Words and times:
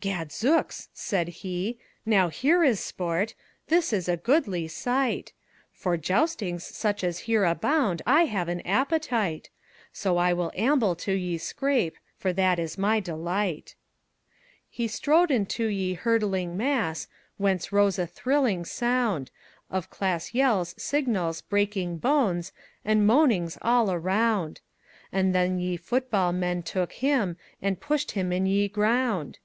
"Gadzookes!" 0.00 0.84
he 0.86 0.86
sayde; 0.94 1.76
"now, 2.06 2.28
here 2.28 2.62
is 2.62 2.78
sporte! 2.78 3.34
Thys 3.68 3.92
is 3.92 4.08
a 4.08 4.16
goodlie 4.16 4.68
syghte. 4.68 5.32
For 5.72 5.98
joustynges 5.98 6.60
soche 6.62 7.02
as 7.02 7.18
here 7.26 7.42
abound 7.44 8.00
I 8.06 8.26
have 8.26 8.46
an 8.48 8.60
appetyte; 8.62 9.48
So 9.92 10.16
I 10.16 10.32
will 10.32 10.52
amble 10.54 10.94
to 10.94 11.10
ye 11.12 11.38
scrappe, 11.38 11.96
For 12.16 12.32
that 12.32 12.60
is 12.60 12.78
my 12.78 13.00
delyghte." 13.00 13.74
He 14.68 14.86
strode 14.86 15.32
into 15.32 15.64
ye 15.66 15.96
hurtlynge 15.96 16.54
mass, 16.54 17.08
Whence 17.36 17.72
rose 17.72 17.98
a 17.98 18.06
thrillynge 18.06 18.68
sounde 18.68 19.32
Of 19.72 19.90
class 19.90 20.30
yelles, 20.32 20.72
sygnalles, 20.78 21.42
breakynge 21.42 22.00
bones, 22.00 22.52
And 22.84 23.08
moanynges 23.08 23.58
all 23.60 23.88
arounde; 23.88 24.60
And 25.10 25.34
thenne 25.34 25.58
ye 25.60 25.76
footeballe 25.76 26.32
menne 26.32 26.62
tooke 26.64 26.92
hym 26.92 27.36
And 27.60 27.80
pushed 27.80 28.12
hym 28.12 28.30
in 28.32 28.46
ye 28.46 28.68
grounde! 28.68 29.40